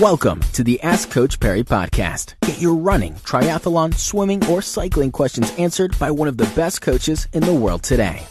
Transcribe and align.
Welcome 0.00 0.38
to 0.52 0.62
the 0.62 0.80
Ask 0.82 1.10
Coach 1.10 1.40
Parry 1.40 1.64
podcast. 1.64 2.34
Get 2.42 2.60
your 2.60 2.76
running, 2.76 3.14
triathlon, 3.14 3.92
swimming, 3.94 4.46
or 4.46 4.62
cycling 4.62 5.10
questions 5.10 5.52
answered 5.58 5.98
by 5.98 6.12
one 6.12 6.28
of 6.28 6.36
the 6.36 6.46
best 6.54 6.82
coaches 6.82 7.26
in 7.32 7.42
the 7.42 7.52
world 7.52 7.82
today. 7.82 8.24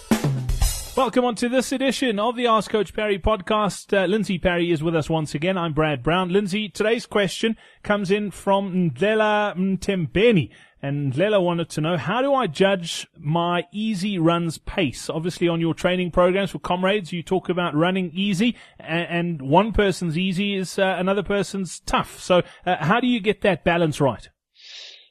Welcome 0.96 1.26
on 1.26 1.36
to 1.36 1.50
this 1.50 1.74
edition 1.74 2.20
of 2.20 2.38
the 2.38 2.48
Ask 2.48 2.72
Coach 2.72 2.94
Parry 2.94 3.20
podcast. 3.20 3.92
Uh, 3.92 4.06
Lindsey 4.06 4.40
Parry 4.40 4.72
is 4.72 4.82
with 4.82 4.96
us 4.96 5.10
once 5.10 5.36
again. 5.36 5.58
I'm 5.58 5.74
Brad 5.74 6.04
Brown. 6.04 6.32
Lindsey, 6.32 6.70
today's 6.70 7.06
question 7.06 7.58
comes 7.84 8.12
in 8.12 8.32
from 8.32 8.92
Ndlela 8.92 9.54
Mtembeni. 9.58 10.52
Ndlela 10.88 11.42
wanted 11.42 11.70
to 11.70 11.82
know, 11.82 11.98
how 11.98 12.22
do 12.22 12.34
I 12.34 12.48
judge 12.48 13.08
my 13.18 13.66
easy 13.72 14.18
runs 14.18 14.58
pace? 14.58 15.10
Obviously 15.10 15.48
on 15.48 15.62
your 15.62 15.74
training 15.74 16.12
programs 16.12 16.52
for 16.52 16.60
comrades, 16.60 17.12
you 17.12 17.24
talk 17.24 17.50
about 17.50 17.76
running 17.76 18.12
easy 18.14 18.56
and, 18.80 19.42
one 19.42 19.72
person's 19.72 20.18
easy 20.18 20.56
is 20.56 20.78
uh, 20.80 20.96
another 20.98 21.24
person's 21.24 21.80
tough. 21.82 22.20
So 22.20 22.44
uh, 22.66 22.78
how 22.80 23.00
do 23.00 23.08
you 23.08 23.20
get 23.20 23.42
that 23.42 23.64
balance 23.64 24.00
right? 24.02 24.30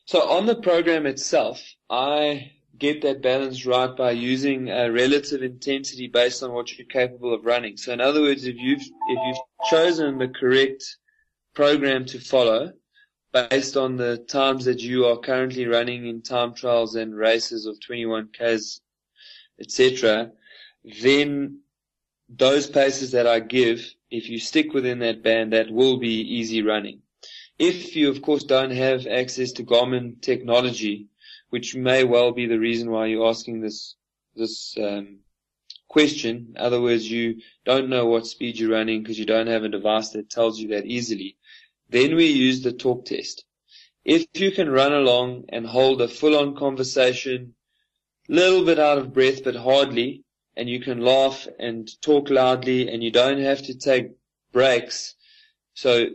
So 0.05 0.29
on 0.31 0.47
the 0.47 0.55
program 0.55 1.07
itself, 1.07 1.63
I 1.91 2.53
get 2.79 3.03
that 3.03 3.23
balance 3.23 3.67
right 3.67 3.97
by 3.97 4.13
using 4.13 4.69
a 4.69 4.91
relative 4.91 5.43
intensity 5.43 6.09
based 6.09 6.43
on 6.43 6.53
what 6.53 6.77
you're 6.77 6.87
capable 6.87 7.35
of 7.35 7.45
running. 7.45 7.77
So 7.77 7.93
in 7.93 8.01
other 8.01 8.21
words, 8.21 8.47
if 8.47 8.57
you've, 8.57 8.83
if 8.83 9.19
you've 9.27 9.71
chosen 9.71 10.19
the 10.19 10.29
correct 10.29 10.85
program 11.55 12.05
to 12.07 12.21
follow, 12.21 12.73
based 13.37 13.77
on 13.77 13.97
the 13.97 14.17
times 14.17 14.65
that 14.65 14.81
you 14.81 15.07
are 15.07 15.19
currently 15.19 15.67
running 15.67 16.07
in 16.07 16.23
time 16.23 16.55
trials 16.55 16.95
and 16.95 17.15
races 17.15 17.67
of 17.67 17.79
21Ks, 17.81 18.81
etc., 19.61 20.33
then 21.03 21.61
those 22.29 22.67
paces 22.67 23.11
that 23.13 23.27
I 23.27 23.41
give, 23.41 23.95
if 24.11 24.29
you 24.29 24.39
stick 24.39 24.73
within 24.73 25.01
that 25.01 25.23
band, 25.23 25.53
that 25.53 25.71
will 25.71 25.99
be 25.99 26.21
easy 26.21 26.63
running. 26.63 27.03
If 27.59 27.95
you, 27.97 28.09
of 28.09 28.23
course, 28.23 28.45
don't 28.45 28.71
have 28.71 29.07
access 29.07 29.53
to 29.53 29.65
Garmin 29.65 30.21
technology, 30.21 31.09
which 31.51 31.75
may 31.75 32.05
well 32.05 32.33
be 32.33 32.47
the 32.47 32.59
reason 32.59 32.91
why 32.91 33.07
you're 33.07 33.29
asking 33.29 33.61
this, 33.61 33.97
this, 34.35 34.77
um, 34.79 35.19
question. 35.89 36.53
In 36.55 36.61
other 36.61 36.81
words, 36.81 37.11
you 37.11 37.41
don't 37.65 37.89
know 37.89 38.07
what 38.07 38.27
speed 38.27 38.59
you're 38.59 38.71
running 38.71 39.03
because 39.03 39.19
you 39.19 39.27
don't 39.27 39.47
have 39.47 39.65
a 39.65 39.69
device 39.69 40.11
that 40.11 40.29
tells 40.29 40.59
you 40.59 40.69
that 40.69 40.85
easily. 40.87 41.37
Then 41.89 42.17
we 42.17 42.27
use 42.27 42.63
the 42.63 42.73
talk 42.73 43.05
test. 43.05 43.45
If 44.05 44.27
you 44.35 44.51
can 44.51 44.71
run 44.71 44.93
along 44.93 45.47
and 45.49 45.67
hold 45.67 46.01
a 46.01 46.09
full 46.09 46.37
on 46.37 46.57
conversation, 46.57 47.55
little 48.29 48.65
bit 48.65 48.79
out 48.79 48.99
of 48.99 49.13
breath, 49.13 49.45
but 49.45 49.57
hardly, 49.57 50.25
and 50.57 50.69
you 50.69 50.81
can 50.81 51.01
laugh 51.01 51.47
and 51.59 51.89
talk 52.01 52.31
loudly 52.31 52.89
and 52.89 53.03
you 53.03 53.11
don't 53.11 53.41
have 53.41 53.63
to 53.63 53.75
take 53.75 54.11
breaks. 54.53 55.15
So, 55.75 56.07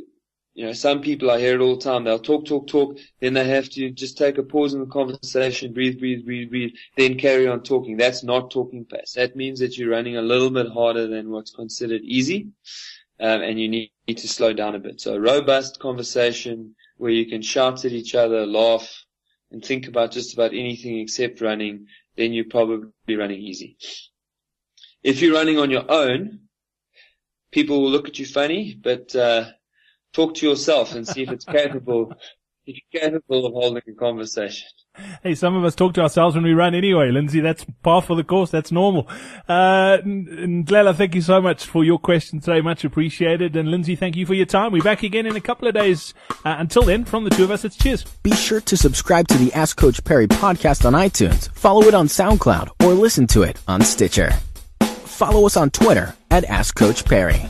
you 0.54 0.66
know, 0.66 0.74
some 0.74 1.02
people 1.02 1.32
I 1.32 1.40
hear 1.40 1.56
it 1.56 1.62
all 1.62 1.76
the 1.76 1.82
time. 1.82 2.04
They'll 2.04 2.20
talk, 2.20 2.46
talk, 2.46 2.68
talk. 2.68 2.98
Then 3.22 3.34
they 3.34 3.46
have 3.46 3.70
to 3.70 3.92
just 3.92 4.18
take 4.18 4.38
a 4.38 4.44
pause 4.44 4.74
in 4.74 4.82
the 4.82 4.88
conversation, 4.88 5.74
breathe, 5.74 6.00
breathe, 6.00 6.26
breathe, 6.26 6.50
breathe, 6.50 6.72
then 6.98 7.18
carry 7.18 7.48
on 7.48 7.62
talking. 7.62 7.98
That's 7.98 8.24
not 8.24 8.52
talking 8.52 8.86
fast. 8.86 9.16
That 9.16 9.36
means 9.36 9.60
that 9.60 9.78
you're 9.78 9.92
running 9.92 10.18
a 10.18 10.22
little 10.22 10.50
bit 10.50 10.70
harder 10.70 11.08
than 11.08 11.30
what's 11.30 11.52
considered 11.52 12.02
easy 12.02 12.50
um, 13.22 13.42
and 13.42 13.60
you 13.60 13.70
need, 13.70 13.92
need 14.08 14.18
to 14.18 14.28
slow 14.28 14.52
down 14.52 14.76
a 14.76 14.80
bit. 14.80 15.00
So 15.00 15.14
a 15.14 15.20
robust 15.20 15.80
conversation 15.80 16.76
where 16.98 17.12
you 17.12 17.28
can 17.28 17.42
shout 17.42 17.86
at 17.86 17.92
each 17.92 18.16
other, 18.16 18.46
laugh, 18.46 19.06
and 19.52 19.64
think 19.64 19.88
about 19.88 20.12
just 20.12 20.34
about 20.34 20.54
anything 20.54 21.00
except 21.00 21.40
running, 21.40 21.86
then 22.18 22.34
you're 22.34 22.46
probably 22.46 23.16
running 23.16 23.40
easy. 23.40 23.78
If 25.04 25.22
you're 25.22 25.36
running 25.36 25.60
on 25.60 25.70
your 25.70 25.90
own, 25.90 26.40
people 27.52 27.82
will 27.82 27.92
look 27.92 28.08
at 28.08 28.18
you 28.18 28.26
funny, 28.26 28.78
but 28.82 29.16
uh, 29.16 29.52
talk 30.14 30.36
to 30.36 30.50
yourself 30.50 30.96
and 30.96 31.08
see 31.08 31.22
if 31.22 31.30
it's 31.30 31.46
capable 31.60 32.14
if 32.72 32.82
you're 32.92 33.02
capable 33.02 33.46
of 33.46 33.54
holding 33.54 33.84
a 33.88 33.94
conversation. 33.94 34.68
Hey, 35.24 35.36
some 35.36 35.56
of 35.56 35.64
us 35.64 35.74
talk 35.74 35.94
to 35.94 36.02
ourselves 36.02 36.36
when 36.36 36.44
we 36.44 36.54
run 36.54 36.76
anyway, 36.76 37.12
Lindsey. 37.12 37.40
That's 37.40 37.66
par 37.82 38.02
for 38.02 38.16
the 38.16 38.26
course. 38.26 38.50
That's 38.50 38.72
normal. 38.72 39.08
Uh, 39.48 39.98
Ndlela, 40.04 40.96
thank 40.96 41.16
you 41.16 41.22
so 41.22 41.42
much 41.42 41.66
for 41.66 41.84
your 41.86 41.98
question 41.98 42.42
today. 42.42 42.60
Much 42.60 42.84
appreciated. 42.84 43.56
And 43.56 43.72
Lindsey, 43.72 43.96
thank 43.96 44.18
you 44.18 44.26
for 44.26 44.34
your 44.34 44.46
time. 44.46 44.74
We're 44.74 44.84
back 44.84 45.04
again 45.04 45.26
in 45.26 45.36
a 45.38 45.42
couple 45.42 45.68
of 45.68 45.74
days. 45.74 46.14
Uh, 46.44 46.56
until 46.60 46.84
then, 46.84 47.06
from 47.06 47.24
the 47.24 47.30
two 47.30 47.46
of 47.46 47.52
us, 47.52 47.64
it's 47.64 47.78
cheers. 47.78 48.04
Be 48.22 48.34
sure 48.34 48.60
to 48.62 48.76
subscribe 48.76 49.30
to 49.30 49.38
the 49.38 49.54
Ask 49.54 49.78
Coach 49.78 50.04
Parry 50.04 50.28
podcast 50.28 50.86
on 50.86 50.94
iTunes, 50.94 51.50
follow 51.54 51.84
it 51.84 51.94
on 51.94 52.08
SoundCloud, 52.08 52.84
or 52.84 52.94
listen 52.94 53.28
to 53.28 53.44
it 53.44 53.60
on 53.68 53.82
Stitcher. 53.82 54.32
Follow 54.82 55.46
us 55.46 55.56
on 55.56 55.70
Twitter 55.70 56.16
at 56.32 56.44
Ask 56.46 56.76
Coach 56.76 57.06
Parry. 57.06 57.46